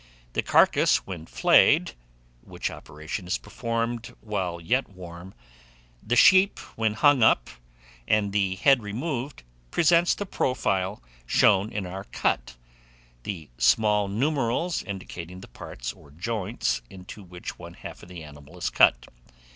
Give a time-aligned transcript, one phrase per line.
[0.33, 1.91] The carcase when flayed
[2.41, 5.35] (which operation is performed while yet warm),
[6.01, 7.51] the sheep when hung up
[8.07, 12.55] and the head removed, presents the profile shown in our cut;
[13.21, 18.57] the small numerals indicating the parts or joints into which one half of the animal
[18.57, 19.05] is cut.